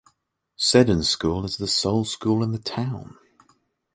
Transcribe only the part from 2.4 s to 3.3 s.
in the town.